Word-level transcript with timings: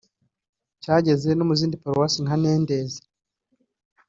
Cyageze 0.83 1.29
no 1.33 1.43
mu 1.49 1.53
zindi 1.59 1.75
paruwasi 1.81 2.17
nka 2.25 2.35
Ntendezi 2.41 3.01